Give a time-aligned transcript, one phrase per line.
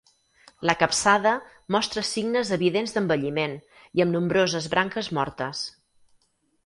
[0.67, 1.33] La capçada
[1.75, 3.53] mostra signes evidents d'envelliment
[4.01, 5.63] i amb nombroses branques mortes.